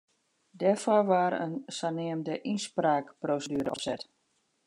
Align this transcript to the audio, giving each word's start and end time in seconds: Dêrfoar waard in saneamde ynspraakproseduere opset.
Dêrfoar 0.59 1.03
waard 1.11 1.35
in 1.45 1.53
saneamde 1.77 2.33
ynspraakproseduere 2.53 3.69
opset. 3.75 4.01